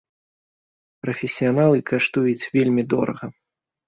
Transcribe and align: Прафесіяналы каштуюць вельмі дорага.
Прафесіяналы 1.03 1.79
каштуюць 1.91 2.47
вельмі 2.57 2.83
дорага. 2.95 3.29